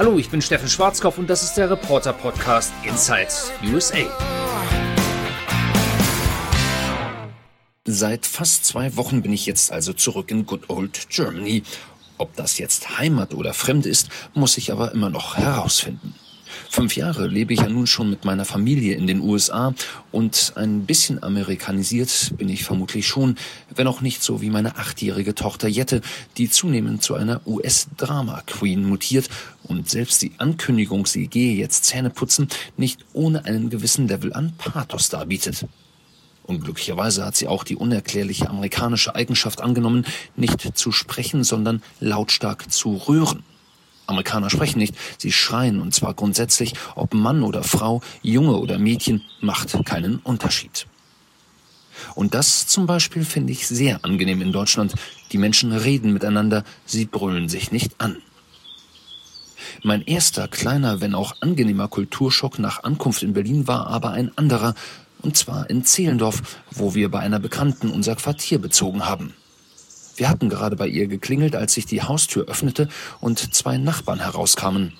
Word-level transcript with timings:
Hallo, 0.00 0.18
ich 0.18 0.30
bin 0.30 0.40
Steffen 0.40 0.66
Schwarzkopf 0.66 1.18
und 1.18 1.28
das 1.28 1.42
ist 1.42 1.58
der 1.58 1.68
Reporter 1.68 2.14
Podcast 2.14 2.72
Inside 2.84 3.28
USA. 3.70 3.98
Seit 7.84 8.24
fast 8.24 8.64
zwei 8.64 8.96
Wochen 8.96 9.20
bin 9.20 9.30
ich 9.34 9.44
jetzt 9.44 9.70
also 9.70 9.92
zurück 9.92 10.30
in 10.30 10.46
Good 10.46 10.70
Old 10.70 11.10
Germany. 11.10 11.64
Ob 12.16 12.34
das 12.34 12.56
jetzt 12.56 12.98
Heimat 12.98 13.34
oder 13.34 13.52
Fremd 13.52 13.84
ist, 13.84 14.08
muss 14.32 14.56
ich 14.56 14.72
aber 14.72 14.92
immer 14.92 15.10
noch 15.10 15.36
herausfinden. 15.36 16.14
Fünf 16.72 16.94
Jahre 16.94 17.26
lebe 17.26 17.52
ich 17.52 17.58
ja 17.58 17.68
nun 17.68 17.88
schon 17.88 18.08
mit 18.10 18.24
meiner 18.24 18.44
Familie 18.44 18.94
in 18.94 19.08
den 19.08 19.18
USA 19.22 19.74
und 20.12 20.52
ein 20.54 20.86
bisschen 20.86 21.20
amerikanisiert 21.20 22.32
bin 22.38 22.48
ich 22.48 22.62
vermutlich 22.62 23.08
schon, 23.08 23.34
wenn 23.74 23.88
auch 23.88 24.02
nicht 24.02 24.22
so 24.22 24.40
wie 24.40 24.50
meine 24.50 24.76
achtjährige 24.76 25.34
Tochter 25.34 25.66
Jette, 25.66 26.00
die 26.36 26.48
zunehmend 26.48 27.02
zu 27.02 27.16
einer 27.16 27.44
US-Drama-Queen 27.44 28.88
mutiert 28.88 29.28
und 29.64 29.90
selbst 29.90 30.22
die 30.22 30.30
Ankündigung, 30.38 31.06
sie 31.06 31.26
gehe 31.26 31.56
jetzt 31.56 31.86
Zähne 31.86 32.08
putzen, 32.08 32.46
nicht 32.76 33.00
ohne 33.14 33.46
einen 33.46 33.68
gewissen 33.68 34.06
Level 34.06 34.32
an 34.32 34.52
Pathos 34.56 35.08
darbietet. 35.08 35.66
Unglücklicherweise 36.44 37.26
hat 37.26 37.34
sie 37.34 37.48
auch 37.48 37.64
die 37.64 37.74
unerklärliche 37.74 38.48
amerikanische 38.48 39.16
Eigenschaft 39.16 39.60
angenommen, 39.60 40.06
nicht 40.36 40.78
zu 40.78 40.92
sprechen, 40.92 41.42
sondern 41.42 41.82
lautstark 41.98 42.70
zu 42.70 42.94
rühren. 42.94 43.42
Amerikaner 44.10 44.50
sprechen 44.50 44.78
nicht, 44.78 44.94
sie 45.18 45.32
schreien 45.32 45.80
und 45.80 45.94
zwar 45.94 46.14
grundsätzlich, 46.14 46.74
ob 46.94 47.14
Mann 47.14 47.42
oder 47.42 47.62
Frau, 47.62 48.02
Junge 48.22 48.56
oder 48.58 48.78
Mädchen, 48.78 49.22
macht 49.40 49.84
keinen 49.86 50.16
Unterschied. 50.16 50.86
Und 52.14 52.34
das 52.34 52.66
zum 52.66 52.86
Beispiel 52.86 53.24
finde 53.24 53.52
ich 53.52 53.66
sehr 53.66 54.04
angenehm 54.04 54.42
in 54.42 54.52
Deutschland. 54.52 54.94
Die 55.32 55.38
Menschen 55.38 55.72
reden 55.72 56.12
miteinander, 56.12 56.64
sie 56.86 57.06
brüllen 57.06 57.48
sich 57.48 57.72
nicht 57.72 57.94
an. 57.98 58.16
Mein 59.82 60.02
erster 60.02 60.48
kleiner, 60.48 61.00
wenn 61.00 61.14
auch 61.14 61.36
angenehmer 61.40 61.88
Kulturschock 61.88 62.58
nach 62.58 62.82
Ankunft 62.82 63.22
in 63.22 63.32
Berlin 63.32 63.66
war 63.66 63.86
aber 63.86 64.10
ein 64.10 64.36
anderer, 64.36 64.74
und 65.22 65.36
zwar 65.36 65.68
in 65.68 65.84
Zehlendorf, 65.84 66.42
wo 66.70 66.94
wir 66.94 67.10
bei 67.10 67.20
einer 67.20 67.38
Bekannten 67.38 67.90
unser 67.90 68.16
Quartier 68.16 68.58
bezogen 68.58 69.06
haben. 69.06 69.34
Wir 70.20 70.28
hatten 70.28 70.50
gerade 70.50 70.76
bei 70.76 70.86
ihr 70.86 71.06
geklingelt, 71.06 71.56
als 71.56 71.72
sich 71.72 71.86
die 71.86 72.02
Haustür 72.02 72.44
öffnete 72.44 72.90
und 73.22 73.54
zwei 73.54 73.78
Nachbarn 73.78 74.20
herauskamen. 74.20 74.92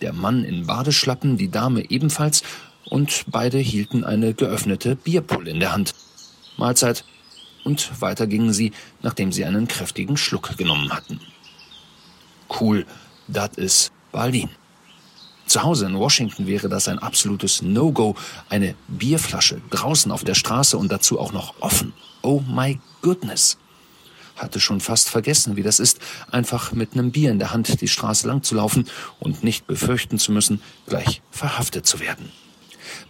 Der 0.00 0.12
Mann 0.12 0.42
in 0.42 0.66
Badeschlappen, 0.66 1.36
die 1.36 1.52
Dame 1.52 1.88
ebenfalls, 1.88 2.42
und 2.84 3.26
beide 3.28 3.58
hielten 3.58 4.02
eine 4.02 4.34
geöffnete 4.34 4.96
Bierpulle 4.96 5.52
in 5.52 5.60
der 5.60 5.72
Hand. 5.72 5.94
Mahlzeit. 6.56 7.04
Und 7.62 8.00
weiter 8.00 8.26
gingen 8.26 8.52
sie, 8.52 8.72
nachdem 9.02 9.30
sie 9.30 9.44
einen 9.44 9.68
kräftigen 9.68 10.16
Schluck 10.16 10.56
genommen 10.56 10.92
hatten. 10.92 11.20
Cool, 12.60 12.86
das 13.28 13.50
ist 13.54 13.92
Berlin. 14.10 14.48
Zu 15.46 15.62
Hause 15.62 15.86
in 15.86 15.96
Washington 15.96 16.48
wäre 16.48 16.68
das 16.68 16.88
ein 16.88 16.98
absolutes 16.98 17.62
No-Go. 17.62 18.16
Eine 18.48 18.74
Bierflasche 18.88 19.60
draußen 19.70 20.10
auf 20.10 20.24
der 20.24 20.34
Straße 20.34 20.76
und 20.76 20.90
dazu 20.90 21.20
auch 21.20 21.32
noch 21.32 21.54
offen. 21.60 21.92
Oh 22.22 22.42
my 22.48 22.80
goodness 23.00 23.58
hatte 24.36 24.60
schon 24.60 24.80
fast 24.80 25.08
vergessen, 25.08 25.56
wie 25.56 25.62
das 25.62 25.80
ist, 25.80 25.98
einfach 26.30 26.72
mit 26.72 26.92
einem 26.92 27.10
Bier 27.10 27.30
in 27.30 27.38
der 27.38 27.52
Hand 27.52 27.80
die 27.80 27.88
Straße 27.88 28.26
lang 28.26 28.42
zu 28.42 28.54
laufen 28.54 28.86
und 29.18 29.42
nicht 29.42 29.66
befürchten 29.66 30.18
zu 30.18 30.32
müssen, 30.32 30.62
gleich 30.86 31.22
verhaftet 31.30 31.86
zu 31.86 32.00
werden. 32.00 32.30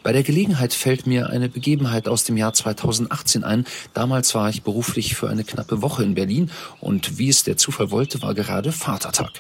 Bei 0.03 0.13
der 0.13 0.23
Gelegenheit 0.23 0.73
fällt 0.73 1.07
mir 1.07 1.31
eine 1.31 1.49
Begebenheit 1.49 2.09
aus 2.09 2.25
dem 2.25 2.37
Jahr 2.37 2.53
2018 2.53 3.45
ein. 3.45 3.67
Damals 3.93 4.35
war 4.35 4.49
ich 4.49 4.63
beruflich 4.63 5.17
für 5.17 5.29
eine 5.29 5.45
knappe 5.45 5.83
Woche 5.83 6.03
in 6.03 6.15
Berlin 6.15 6.51
und 6.81 7.19
wie 7.19 7.29
es 7.29 7.45
der 7.45 7.57
Zufall 7.57 7.91
wollte, 7.91 8.23
war 8.23 8.35
gerade 8.35 8.73
Vatertag. 8.73 9.33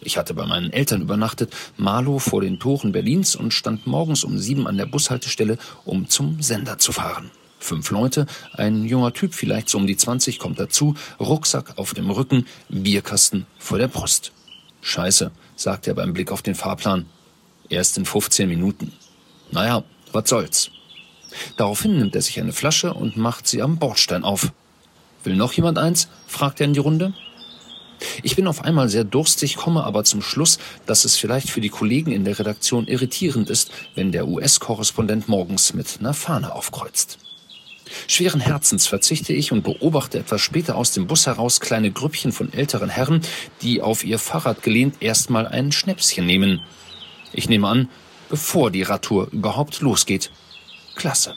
Ich 0.00 0.16
hatte 0.16 0.34
bei 0.34 0.46
meinen 0.46 0.72
Eltern 0.72 1.02
übernachtet, 1.02 1.54
Marlow 1.76 2.18
vor 2.18 2.40
den 2.40 2.60
Toren 2.60 2.92
Berlins 2.92 3.34
und 3.34 3.52
stand 3.52 3.86
morgens 3.86 4.24
um 4.24 4.38
sieben 4.38 4.66
an 4.66 4.76
der 4.76 4.86
Bushaltestelle, 4.86 5.58
um 5.84 6.08
zum 6.08 6.40
Sender 6.40 6.78
zu 6.78 6.92
fahren. 6.92 7.30
Fünf 7.58 7.90
Leute, 7.90 8.26
ein 8.52 8.84
junger 8.84 9.12
Typ, 9.12 9.34
vielleicht 9.34 9.68
so 9.68 9.78
um 9.78 9.86
die 9.86 9.96
20, 9.96 10.38
kommt 10.38 10.60
dazu, 10.60 10.94
Rucksack 11.18 11.76
auf 11.76 11.92
dem 11.94 12.10
Rücken, 12.10 12.46
Bierkasten 12.68 13.46
vor 13.58 13.78
der 13.78 13.88
Brust. 13.88 14.32
Scheiße, 14.80 15.32
sagt 15.56 15.86
er 15.88 15.94
beim 15.94 16.12
Blick 16.12 16.30
auf 16.30 16.42
den 16.42 16.54
Fahrplan. 16.54 17.06
Erst 17.68 17.98
in 17.98 18.06
15 18.06 18.48
Minuten. 18.48 18.92
Naja, 19.50 19.84
was 20.12 20.28
soll's. 20.28 20.70
Daraufhin 21.56 21.98
nimmt 21.98 22.14
er 22.14 22.22
sich 22.22 22.40
eine 22.40 22.52
Flasche 22.52 22.94
und 22.94 23.16
macht 23.16 23.46
sie 23.46 23.60
am 23.60 23.78
Bordstein 23.78 24.24
auf. 24.24 24.52
Will 25.24 25.36
noch 25.36 25.52
jemand 25.52 25.78
eins? 25.78 26.08
fragt 26.26 26.60
er 26.60 26.66
in 26.66 26.72
die 26.72 26.80
Runde. 26.80 27.12
Ich 28.22 28.36
bin 28.36 28.46
auf 28.46 28.64
einmal 28.64 28.88
sehr 28.88 29.04
durstig, 29.04 29.56
komme 29.56 29.82
aber 29.84 30.04
zum 30.04 30.22
Schluss, 30.22 30.58
dass 30.86 31.04
es 31.04 31.16
vielleicht 31.16 31.50
für 31.50 31.60
die 31.60 31.68
Kollegen 31.68 32.12
in 32.12 32.24
der 32.24 32.38
Redaktion 32.38 32.86
irritierend 32.86 33.50
ist, 33.50 33.72
wenn 33.96 34.12
der 34.12 34.28
US-Korrespondent 34.28 35.28
morgens 35.28 35.74
mit 35.74 35.98
einer 35.98 36.14
Fahne 36.14 36.54
aufkreuzt. 36.54 37.18
Schweren 38.06 38.40
Herzens 38.40 38.86
verzichte 38.86 39.32
ich 39.32 39.52
und 39.52 39.62
beobachte 39.62 40.18
etwas 40.18 40.40
später 40.40 40.76
aus 40.76 40.92
dem 40.92 41.06
Bus 41.06 41.26
heraus 41.26 41.60
kleine 41.60 41.90
Grüppchen 41.90 42.32
von 42.32 42.52
älteren 42.52 42.88
Herren, 42.88 43.22
die 43.62 43.82
auf 43.82 44.04
ihr 44.04 44.18
Fahrrad 44.18 44.62
gelehnt 44.62 44.96
erstmal 45.00 45.46
ein 45.46 45.72
Schnäpschen 45.72 46.26
nehmen. 46.26 46.62
Ich 47.32 47.48
nehme 47.48 47.68
an, 47.68 47.88
bevor 48.28 48.70
die 48.70 48.82
Radtour 48.82 49.28
überhaupt 49.32 49.80
losgeht. 49.80 50.30
Klasse. 50.94 51.34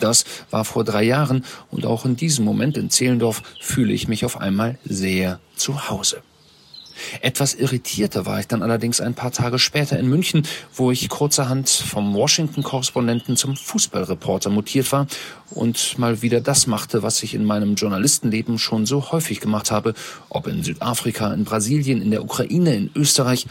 Das 0.00 0.24
war 0.50 0.64
vor 0.64 0.84
drei 0.84 1.02
Jahren 1.02 1.44
und 1.70 1.84
auch 1.84 2.04
in 2.04 2.16
diesem 2.16 2.44
Moment 2.44 2.76
in 2.76 2.90
Zehlendorf 2.90 3.42
fühle 3.60 3.92
ich 3.92 4.06
mich 4.06 4.24
auf 4.24 4.40
einmal 4.40 4.78
sehr 4.84 5.40
zu 5.56 5.88
Hause. 5.88 6.22
Etwas 7.20 7.54
irritierter 7.54 8.26
war 8.26 8.40
ich 8.40 8.48
dann 8.48 8.62
allerdings 8.62 9.00
ein 9.00 9.14
paar 9.14 9.32
Tage 9.32 9.58
später 9.58 9.98
in 9.98 10.08
München, 10.08 10.46
wo 10.74 10.90
ich 10.90 11.08
kurzerhand 11.08 11.68
vom 11.68 12.14
Washington-Korrespondenten 12.14 13.36
zum 13.36 13.56
Fußballreporter 13.56 14.50
mutiert 14.50 14.90
war 14.92 15.06
und 15.50 15.98
mal 15.98 16.22
wieder 16.22 16.40
das 16.40 16.66
machte, 16.66 17.02
was 17.02 17.22
ich 17.22 17.34
in 17.34 17.44
meinem 17.44 17.74
Journalistenleben 17.74 18.58
schon 18.58 18.86
so 18.86 19.10
häufig 19.12 19.40
gemacht 19.40 19.70
habe, 19.70 19.94
ob 20.28 20.46
in 20.46 20.62
Südafrika, 20.62 21.32
in 21.32 21.44
Brasilien, 21.44 22.02
in 22.02 22.10
der 22.10 22.22
Ukraine, 22.22 22.74
in 22.74 22.90
Österreich. 22.94 23.46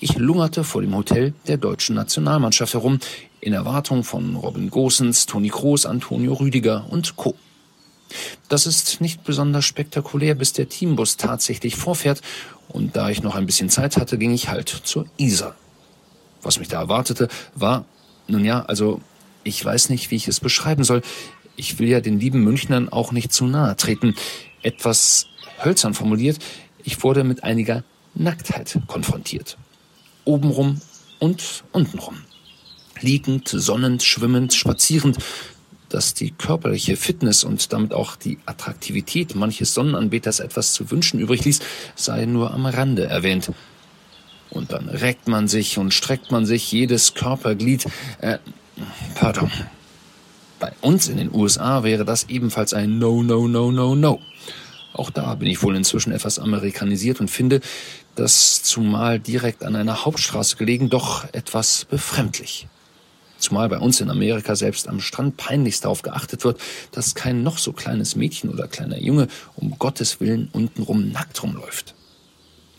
Ich 0.00 0.16
lungerte 0.16 0.62
vor 0.62 0.80
dem 0.80 0.94
Hotel 0.94 1.34
der 1.48 1.56
deutschen 1.56 1.96
Nationalmannschaft 1.96 2.74
herum, 2.74 3.00
in 3.40 3.52
Erwartung 3.52 4.04
von 4.04 4.36
Robin 4.36 4.70
Gosens, 4.70 5.26
Toni 5.26 5.48
Kroos, 5.48 5.86
Antonio 5.86 6.34
Rüdiger 6.34 6.86
und 6.90 7.16
Co. 7.16 7.34
Das 8.48 8.66
ist 8.66 9.00
nicht 9.00 9.24
besonders 9.24 9.64
spektakulär, 9.64 10.34
bis 10.34 10.52
der 10.52 10.68
Teambus 10.68 11.16
tatsächlich 11.16 11.76
vorfährt. 11.76 12.22
Und 12.68 12.96
da 12.96 13.10
ich 13.10 13.22
noch 13.22 13.34
ein 13.34 13.46
bisschen 13.46 13.70
Zeit 13.70 13.96
hatte, 13.96 14.18
ging 14.18 14.32
ich 14.32 14.48
halt 14.48 14.68
zur 14.68 15.06
Isar. 15.16 15.54
Was 16.42 16.58
mich 16.58 16.68
da 16.68 16.80
erwartete, 16.80 17.28
war, 17.54 17.84
nun 18.26 18.44
ja, 18.44 18.64
also 18.64 19.00
ich 19.42 19.64
weiß 19.64 19.88
nicht, 19.88 20.10
wie 20.10 20.16
ich 20.16 20.28
es 20.28 20.40
beschreiben 20.40 20.84
soll. 20.84 21.02
Ich 21.56 21.78
will 21.78 21.88
ja 21.88 22.00
den 22.00 22.20
lieben 22.20 22.44
Münchnern 22.44 22.88
auch 22.88 23.12
nicht 23.12 23.32
zu 23.32 23.46
nahe 23.46 23.76
treten. 23.76 24.14
Etwas 24.62 25.26
hölzern 25.64 25.94
formuliert, 25.94 26.38
ich 26.84 27.02
wurde 27.02 27.24
mit 27.24 27.42
einiger 27.44 27.84
Nacktheit 28.14 28.78
konfrontiert. 28.86 29.56
Obenrum 30.24 30.80
und 31.18 31.64
untenrum. 31.72 32.18
Liegend, 33.00 33.48
sonnend, 33.48 34.02
schwimmend, 34.02 34.54
spazierend, 34.54 35.18
dass 35.88 36.14
die 36.14 36.30
körperliche 36.30 36.96
Fitness 36.96 37.44
und 37.44 37.72
damit 37.72 37.92
auch 37.92 38.16
die 38.16 38.38
Attraktivität 38.46 39.34
manches 39.34 39.74
Sonnenanbeters 39.74 40.40
etwas 40.40 40.72
zu 40.72 40.90
wünschen 40.90 41.20
übrig 41.20 41.44
ließ, 41.44 41.60
sei 41.94 42.26
nur 42.26 42.52
am 42.52 42.66
Rande 42.66 43.06
erwähnt. 43.06 43.50
Und 44.50 44.72
dann 44.72 44.88
reckt 44.88 45.28
man 45.28 45.48
sich 45.48 45.78
und 45.78 45.92
streckt 45.92 46.30
man 46.30 46.46
sich 46.46 46.70
jedes 46.72 47.14
Körperglied. 47.14 47.86
Äh, 48.20 48.38
pardon. 49.14 49.50
Bei 50.58 50.72
uns 50.80 51.08
in 51.08 51.18
den 51.18 51.32
USA 51.32 51.84
wäre 51.84 52.04
das 52.04 52.28
ebenfalls 52.28 52.74
ein 52.74 52.98
No, 52.98 53.22
No, 53.22 53.46
No, 53.46 53.70
No, 53.70 53.94
No. 53.94 54.20
Auch 54.92 55.10
da 55.10 55.34
bin 55.34 55.48
ich 55.48 55.62
wohl 55.62 55.76
inzwischen 55.76 56.12
etwas 56.12 56.38
amerikanisiert 56.38 57.20
und 57.20 57.30
finde 57.30 57.60
das 58.16 58.64
zumal 58.64 59.20
direkt 59.20 59.62
an 59.62 59.76
einer 59.76 60.04
Hauptstraße 60.04 60.56
gelegen 60.56 60.90
doch 60.90 61.24
etwas 61.32 61.84
befremdlich. 61.84 62.66
Zumal 63.38 63.68
bei 63.68 63.78
uns 63.78 64.00
in 64.00 64.10
Amerika 64.10 64.56
selbst 64.56 64.88
am 64.88 65.00
Strand 65.00 65.36
peinlichst 65.36 65.84
darauf 65.84 66.02
geachtet 66.02 66.44
wird, 66.44 66.60
dass 66.92 67.14
kein 67.14 67.42
noch 67.42 67.58
so 67.58 67.72
kleines 67.72 68.16
Mädchen 68.16 68.50
oder 68.50 68.66
kleiner 68.66 68.98
Junge 68.98 69.28
um 69.56 69.78
Gottes 69.78 70.20
Willen 70.20 70.48
untenrum 70.52 71.10
nackt 71.12 71.42
rumläuft. 71.42 71.94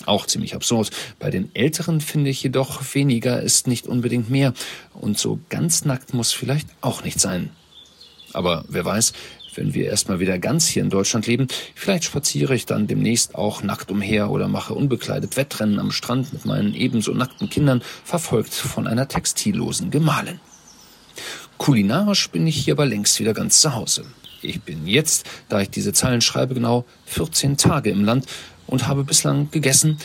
Auch 0.06 0.26
ziemlich 0.26 0.56
absurd. 0.56 0.92
Bei 1.20 1.30
den 1.30 1.54
Älteren 1.54 2.02
finde 2.02 2.30
ich 2.30 2.42
jedoch, 2.42 2.82
weniger 2.94 3.42
ist 3.42 3.68
nicht 3.68 3.88
unbedingt 3.88 4.30
mehr. 4.30 4.54
Und 4.94 5.18
so 5.18 5.40
ganz 5.50 5.86
nackt 5.86 6.14
muss 6.14 6.32
vielleicht 6.32 6.68
auch 6.82 7.04
nicht 7.04 7.20
sein. 7.20 7.52
Aber 8.34 8.64
wer 8.68 8.86
weiß, 8.86 9.14
wenn 9.56 9.74
wir 9.74 9.86
erstmal 9.86 10.20
wieder 10.20 10.40
ganz 10.40 10.68
hier 10.68 10.84
in 10.84 10.90
Deutschland 10.90 11.28
leben, 11.28 11.48
vielleicht 11.76 12.06
spaziere 12.06 12.56
ich 12.56 12.66
dann 12.66 12.88
demnächst 12.88 13.36
auch 13.36 13.64
nackt 13.64 13.92
umher 13.92 14.30
oder 14.30 14.48
mache 14.48 14.74
unbekleidet 14.74 15.38
Wettrennen 15.38 15.80
am 15.80 15.92
Strand 15.92 16.32
mit 16.34 16.46
meinen 16.46 16.74
ebenso 16.76 17.12
nackten 17.12 17.50
Kindern, 17.50 17.82
verfolgt 18.04 18.54
von 18.54 18.88
einer 18.88 19.08
textillosen 19.08 19.92
Gemahlin. 19.92 20.40
Kulinarisch 21.58 22.30
bin 22.30 22.48
ich 22.48 22.58
hier 22.58 22.74
aber 22.74 22.86
längst 22.86 23.20
wieder 23.20 23.34
ganz 23.34 23.62
zu 23.62 23.74
Hause. 23.74 24.06
Ich 24.42 24.62
bin 24.62 24.88
jetzt, 24.88 25.26
da 25.50 25.60
ich 25.62 25.70
diese 25.70 25.94
Zeilen 25.94 26.22
schreibe, 26.22 26.54
genau 26.54 26.86
14 27.06 27.58
Tage 27.58 27.90
im 27.90 28.06
Land 28.06 28.26
und 28.68 28.88
habe 28.88 29.04
bislang 29.04 29.52
gegessen 29.52 29.98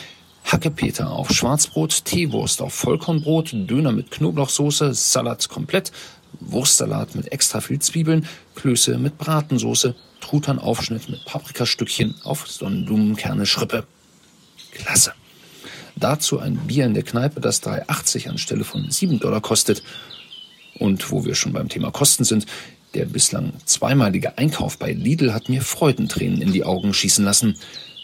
Hackepeter 0.45 1.09
auf 1.09 1.31
Schwarzbrot, 1.31 2.05
Teewurst 2.05 2.61
auf 2.61 2.73
Vollkornbrot, 2.73 3.51
Döner 3.53 3.91
mit 3.91 4.11
Knoblauchsoße, 4.11 4.93
Salat 4.93 5.49
komplett, 5.49 5.91
Wurstsalat 6.39 7.15
mit 7.15 7.31
extra 7.31 7.61
viel 7.61 7.79
Zwiebeln, 7.79 8.27
Klöße 8.53 8.97
mit 8.99 9.17
Bratensoße, 9.17 9.95
Truthahnaufschnitt 10.21 11.09
mit 11.09 11.25
Paprikastückchen 11.25 12.15
auf 12.23 12.47
Sonnenblumenkerne 12.47 13.45
Schrippe. 13.45 13.85
Klasse. 14.71 15.13
Dazu 15.95 16.39
ein 16.39 16.57
Bier 16.67 16.85
in 16.85 16.93
der 16.93 17.03
Kneipe, 17.03 17.39
das 17.39 17.63
3,80 17.63 18.29
anstelle 18.29 18.65
von 18.65 18.91
7 18.91 19.19
Dollar 19.19 19.41
kostet. 19.41 19.81
Und 20.77 21.11
wo 21.11 21.25
wir 21.25 21.35
schon 21.35 21.53
beim 21.53 21.69
Thema 21.69 21.91
Kosten 21.91 22.23
sind, 22.23 22.45
der 22.93 23.05
bislang 23.05 23.53
zweimalige 23.65 24.37
Einkauf 24.37 24.77
bei 24.77 24.93
Lidl 24.93 25.33
hat 25.33 25.49
mir 25.49 25.61
Freudentränen 25.61 26.41
in 26.41 26.53
die 26.53 26.63
Augen 26.63 26.93
schießen 26.93 27.23
lassen. 27.23 27.57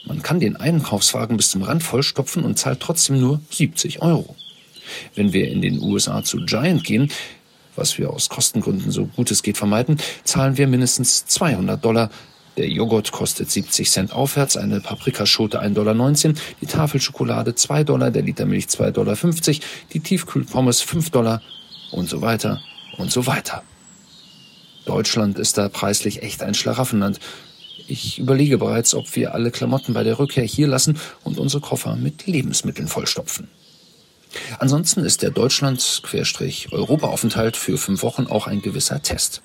Man 0.06 0.22
kann 0.22 0.40
den 0.40 0.56
Einkaufswagen 0.56 1.38
bis 1.38 1.52
zum 1.52 1.64
Rand 1.64 1.84
vollstopfen 1.84 2.44
und 2.44 2.58
zahlt 2.58 2.80
trotzdem 2.80 3.20
nur 3.20 3.40
70 3.52 4.02
Euro. 4.02 4.36
Wenn 5.16 5.32
wir 5.32 5.50
in 5.50 5.62
den 5.62 5.82
USA 5.82 6.24
zu 6.24 6.46
Giant 6.46 6.84
gehen, 6.84 7.10
was 7.76 7.98
wir 7.98 8.10
aus 8.10 8.28
Kostengründen 8.28 8.92
so 8.92 9.06
gut 9.06 9.32
es 9.32 9.44
geht 9.44 9.58
vermeiden, 9.58 9.98
zahlen 10.24 10.58
wir 10.58 10.68
mindestens 10.68 11.26
200 11.26 11.84
Dollar. 11.84 12.10
Der 12.58 12.68
Joghurt 12.68 13.14
kostet 13.14 13.50
70 13.50 13.90
Cent 13.90 14.12
aufwärts, 14.12 14.58
eine 14.58 14.82
Paprikaschote 14.82 15.62
1,19 15.62 15.74
Dollar, 15.74 15.96
die 16.62 16.66
Tafel 16.66 17.00
Schokolade 17.00 17.56
2 17.56 17.86
Dollar, 17.86 18.12
der 18.12 18.24
Liter 18.24 18.46
Milch 18.46 18.66
2,50 18.66 18.92
Dollar, 18.92 19.18
die 19.94 20.00
Tiefkühlpommes 20.02 20.82
5 20.82 21.12
Dollar 21.12 21.42
und 21.92 22.10
so 22.10 22.22
weiter 22.22 22.62
und 22.98 23.12
so 23.12 23.28
weiter. 23.28 23.64
Deutschland 24.86 25.40
ist 25.40 25.58
da 25.58 25.70
preislich 25.70 26.24
echt 26.24 26.44
ein 26.44 26.54
Schlaraffenland. 26.54 27.20
Ich 27.88 28.20
überlege 28.20 28.58
bereits, 28.58 28.94
ob 28.96 29.16
wir 29.16 29.34
alle 29.34 29.52
Klamotten 29.52 29.94
bei 29.94 30.04
der 30.04 30.20
Rückkehr 30.20 30.44
hier 30.44 30.68
lassen 30.68 31.00
und 31.24 31.38
unsere 31.38 31.62
Koffer 31.62 31.96
mit 31.96 32.28
Lebensmitteln 32.28 32.88
vollstopfen. 32.88 33.48
Ansonsten 34.60 35.04
ist 35.04 35.24
der 35.24 35.32
Deutschland-Europa-Aufenthalt 35.32 37.58
für 37.58 37.78
fünf 37.78 38.02
Wochen 38.02 38.28
auch 38.28 38.48
ein 38.48 38.62
gewisser 38.62 39.04
Test. 39.04 39.42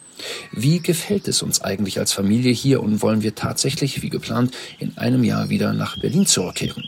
Wie 0.52 0.78
gefällt 0.78 1.26
es 1.28 1.43
uns 1.43 1.60
eigentlich 1.60 1.98
als 1.98 2.12
Familie 2.12 2.52
hier 2.52 2.81
und 2.82 3.02
wollen 3.02 3.22
wir 3.22 3.34
tatsächlich, 3.34 4.02
wie 4.02 4.10
geplant, 4.10 4.54
in 4.78 4.96
einem 4.96 5.25
Jahr 5.25 5.48
wieder 5.48 5.72
nach 5.72 6.00
Berlin 6.00 6.26
zurückkehren? 6.26 6.84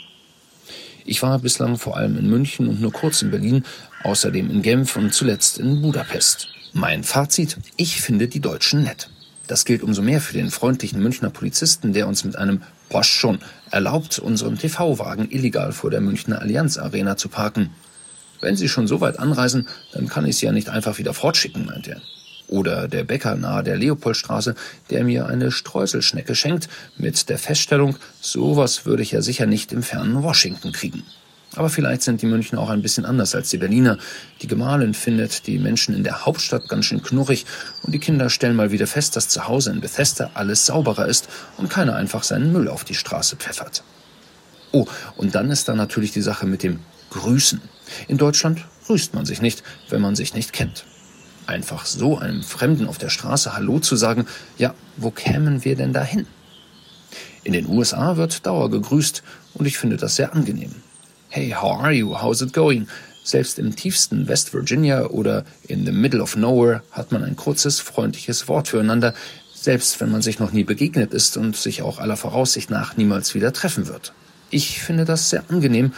Ich 1.08 1.22
war 1.22 1.38
bislang 1.38 1.78
vor 1.78 1.96
allem 1.96 2.18
in 2.18 2.28
München 2.28 2.68
und 2.68 2.82
nur 2.82 2.92
kurz 2.92 3.22
in 3.22 3.30
Berlin, 3.30 3.64
außerdem 4.04 4.50
in 4.50 4.60
Genf 4.60 4.94
und 4.94 5.14
zuletzt 5.14 5.56
in 5.56 5.80
Budapest. 5.80 6.48
Mein 6.74 7.02
Fazit, 7.02 7.56
ich 7.76 8.02
finde 8.02 8.28
die 8.28 8.40
Deutschen 8.40 8.82
nett. 8.82 9.08
Das 9.46 9.64
gilt 9.64 9.82
umso 9.82 10.02
mehr 10.02 10.20
für 10.20 10.34
den 10.34 10.50
freundlichen 10.50 11.02
Münchner 11.02 11.30
Polizisten, 11.30 11.94
der 11.94 12.08
uns 12.08 12.24
mit 12.24 12.36
einem 12.36 12.60
Posch 12.90 13.08
schon 13.08 13.38
erlaubt, 13.70 14.18
unseren 14.18 14.58
TV-Wagen 14.58 15.30
illegal 15.30 15.72
vor 15.72 15.90
der 15.90 16.02
Münchner 16.02 16.42
Allianz 16.42 16.76
Arena 16.76 17.16
zu 17.16 17.30
parken. 17.30 17.70
Wenn 18.42 18.56
Sie 18.56 18.68
schon 18.68 18.86
so 18.86 19.00
weit 19.00 19.18
anreisen, 19.18 19.66
dann 19.92 20.08
kann 20.08 20.26
ich 20.26 20.36
Sie 20.36 20.44
ja 20.44 20.52
nicht 20.52 20.68
einfach 20.68 20.98
wieder 20.98 21.14
fortschicken, 21.14 21.64
meint 21.64 21.88
er. 21.88 22.02
Oder 22.48 22.88
der 22.88 23.04
Bäcker 23.04 23.36
nahe 23.36 23.62
der 23.62 23.76
Leopoldstraße, 23.76 24.54
der 24.90 25.04
mir 25.04 25.26
eine 25.26 25.50
Streuselschnecke 25.50 26.34
schenkt, 26.34 26.68
mit 26.96 27.28
der 27.28 27.38
Feststellung, 27.38 27.96
sowas 28.20 28.86
würde 28.86 29.02
ich 29.02 29.12
ja 29.12 29.20
sicher 29.20 29.46
nicht 29.46 29.72
im 29.72 29.82
fernen 29.82 30.22
Washington 30.22 30.72
kriegen. 30.72 31.04
Aber 31.56 31.70
vielleicht 31.70 32.02
sind 32.02 32.20
die 32.22 32.26
Münchner 32.26 32.60
auch 32.60 32.68
ein 32.68 32.82
bisschen 32.82 33.04
anders 33.04 33.34
als 33.34 33.50
die 33.50 33.58
Berliner. 33.58 33.98
Die 34.42 34.46
Gemahlin 34.46 34.94
findet 34.94 35.46
die 35.46 35.58
Menschen 35.58 35.94
in 35.94 36.04
der 36.04 36.26
Hauptstadt 36.26 36.68
ganz 36.68 36.84
schön 36.84 37.02
knurrig 37.02 37.46
und 37.82 37.92
die 37.92 37.98
Kinder 37.98 38.28
stellen 38.28 38.56
mal 38.56 38.70
wieder 38.70 38.86
fest, 38.86 39.16
dass 39.16 39.28
zu 39.28 39.48
Hause 39.48 39.70
in 39.70 39.80
Bethesda 39.80 40.30
alles 40.34 40.66
sauberer 40.66 41.06
ist 41.06 41.28
und 41.56 41.70
keiner 41.70 41.96
einfach 41.96 42.22
seinen 42.22 42.52
Müll 42.52 42.68
auf 42.68 42.84
die 42.84 42.94
Straße 42.94 43.36
pfeffert. 43.36 43.82
Oh, 44.72 44.86
und 45.16 45.34
dann 45.34 45.50
ist 45.50 45.68
da 45.68 45.74
natürlich 45.74 46.12
die 46.12 46.20
Sache 46.20 46.46
mit 46.46 46.62
dem 46.62 46.80
Grüßen. 47.10 47.60
In 48.06 48.18
Deutschland 48.18 48.64
grüßt 48.86 49.14
man 49.14 49.24
sich 49.24 49.40
nicht, 49.40 49.62
wenn 49.88 50.02
man 50.02 50.14
sich 50.14 50.34
nicht 50.34 50.52
kennt. 50.52 50.84
Einfach 51.48 51.86
so 51.86 52.18
einem 52.18 52.42
Fremden 52.42 52.86
auf 52.86 52.98
der 52.98 53.08
Straße 53.08 53.56
Hallo 53.56 53.78
zu 53.78 53.96
sagen, 53.96 54.26
ja, 54.58 54.74
wo 54.98 55.10
kämen 55.10 55.64
wir 55.64 55.76
denn 55.76 55.94
dahin? 55.94 56.26
In 57.42 57.54
den 57.54 57.66
USA 57.66 58.18
wird 58.18 58.44
Dauer 58.44 58.70
gegrüßt 58.70 59.22
und 59.54 59.64
ich 59.64 59.78
finde 59.78 59.96
das 59.96 60.16
sehr 60.16 60.34
angenehm. 60.34 60.74
Hey, 61.30 61.56
how 61.58 61.80
are 61.80 61.92
you? 61.92 62.20
How's 62.20 62.42
it 62.42 62.52
going? 62.52 62.86
Selbst 63.24 63.58
im 63.58 63.74
tiefsten 63.74 64.28
West 64.28 64.52
Virginia 64.52 65.06
oder 65.06 65.46
in 65.66 65.86
the 65.86 65.92
middle 65.92 66.20
of 66.20 66.36
nowhere 66.36 66.82
hat 66.92 67.12
man 67.12 67.24
ein 67.24 67.34
kurzes, 67.34 67.80
freundliches 67.80 68.46
Wort 68.48 68.68
füreinander, 68.68 69.14
selbst 69.54 69.98
wenn 70.02 70.12
man 70.12 70.20
sich 70.20 70.38
noch 70.38 70.52
nie 70.52 70.64
begegnet 70.64 71.14
ist 71.14 71.38
und 71.38 71.56
sich 71.56 71.80
auch 71.80 71.98
aller 71.98 72.18
Voraussicht 72.18 72.68
nach 72.68 72.98
niemals 72.98 73.34
wieder 73.34 73.54
treffen 73.54 73.88
wird. 73.88 74.12
Ich 74.50 74.82
finde 74.82 75.06
das 75.06 75.30
sehr 75.30 75.44
angenehm 75.48 75.94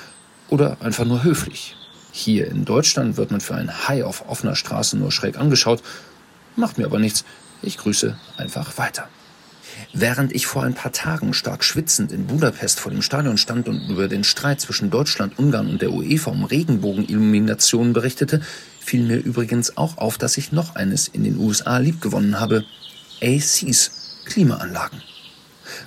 oder 0.48 0.76
einfach 0.80 1.04
nur 1.04 1.24
höflich. 1.24 1.74
Hier 2.12 2.48
in 2.48 2.64
Deutschland 2.64 3.16
wird 3.16 3.30
man 3.30 3.40
für 3.40 3.54
ein 3.54 3.88
Hai 3.88 4.04
auf 4.04 4.28
offener 4.28 4.56
Straße 4.56 4.96
nur 4.96 5.12
schräg 5.12 5.38
angeschaut, 5.38 5.82
macht 6.56 6.78
mir 6.78 6.86
aber 6.86 6.98
nichts. 6.98 7.24
Ich 7.62 7.78
grüße 7.78 8.16
einfach 8.36 8.78
weiter. 8.78 9.08
Während 9.92 10.32
ich 10.32 10.46
vor 10.46 10.62
ein 10.64 10.74
paar 10.74 10.92
Tagen 10.92 11.32
stark 11.32 11.64
schwitzend 11.64 12.12
in 12.12 12.26
Budapest 12.26 12.80
vor 12.80 12.92
dem 12.92 13.02
Stadion 13.02 13.38
stand 13.38 13.68
und 13.68 13.88
über 13.88 14.08
den 14.08 14.24
Streit 14.24 14.60
zwischen 14.60 14.90
Deutschland, 14.90 15.38
Ungarn 15.38 15.68
und 15.68 15.82
der 15.82 15.92
UEFA 15.92 16.30
um 16.30 16.44
Regenbogenilluminationen 16.44 17.92
berichtete, 17.92 18.40
fiel 18.80 19.04
mir 19.04 19.18
übrigens 19.18 19.76
auch 19.76 19.98
auf, 19.98 20.18
dass 20.18 20.36
ich 20.36 20.52
noch 20.52 20.74
eines 20.74 21.08
in 21.08 21.24
den 21.24 21.38
USA 21.38 21.78
liebgewonnen 21.78 22.40
habe. 22.40 22.64
ACs, 23.22 23.90
Klimaanlagen 24.24 25.02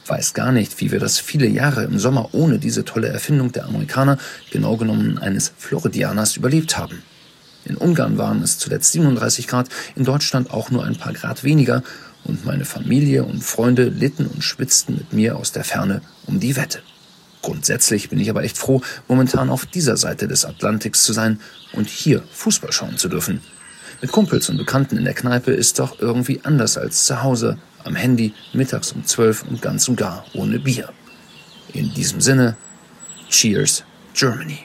weiß 0.07 0.33
gar 0.33 0.51
nicht, 0.51 0.79
wie 0.79 0.91
wir 0.91 0.99
das 0.99 1.19
viele 1.19 1.47
Jahre 1.47 1.83
im 1.83 1.99
Sommer 1.99 2.29
ohne 2.33 2.59
diese 2.59 2.85
tolle 2.85 3.07
Erfindung 3.07 3.51
der 3.51 3.65
Amerikaner, 3.65 4.17
genau 4.51 4.77
genommen 4.77 5.17
eines 5.17 5.53
Floridianers, 5.57 6.37
überlebt 6.37 6.77
haben. 6.77 7.03
In 7.65 7.77
Ungarn 7.77 8.17
waren 8.17 8.41
es 8.41 8.57
zuletzt 8.57 8.91
37 8.91 9.47
Grad, 9.47 9.69
in 9.95 10.03
Deutschland 10.03 10.51
auch 10.51 10.69
nur 10.69 10.83
ein 10.83 10.97
paar 10.97 11.13
Grad 11.13 11.43
weniger 11.43 11.83
und 12.25 12.45
meine 12.45 12.65
Familie 12.65 13.23
und 13.23 13.43
Freunde 13.43 13.85
litten 13.85 14.27
und 14.27 14.43
schwitzten 14.43 14.95
mit 14.95 15.13
mir 15.13 15.37
aus 15.37 15.51
der 15.51 15.63
Ferne 15.63 16.01
um 16.25 16.39
die 16.39 16.55
Wette. 16.55 16.79
Grundsätzlich 17.41 18.09
bin 18.09 18.19
ich 18.19 18.29
aber 18.29 18.43
echt 18.43 18.57
froh, 18.57 18.81
momentan 19.07 19.49
auf 19.49 19.65
dieser 19.65 19.97
Seite 19.97 20.27
des 20.27 20.45
Atlantiks 20.45 21.03
zu 21.03 21.11
sein 21.11 21.39
und 21.73 21.89
hier 21.89 22.23
Fußball 22.31 22.71
schauen 22.71 22.97
zu 22.97 23.09
dürfen. 23.09 23.41
Mit 24.01 24.11
Kumpels 24.11 24.49
und 24.49 24.57
Bekannten 24.57 24.97
in 24.97 25.03
der 25.03 25.13
Kneipe 25.13 25.51
ist 25.51 25.79
doch 25.79 25.99
irgendwie 25.99 26.41
anders 26.43 26.77
als 26.77 27.05
zu 27.05 27.21
Hause 27.23 27.57
am 27.83 27.95
Handy, 27.95 28.33
mittags 28.53 28.91
um 28.91 29.05
zwölf 29.05 29.43
und 29.43 29.61
ganz 29.61 29.87
und 29.87 29.95
gar 29.95 30.25
ohne 30.33 30.59
Bier. 30.59 30.89
In 31.73 31.93
diesem 31.93 32.21
Sinne, 32.21 32.55
Cheers, 33.29 33.83
Germany. 34.13 34.59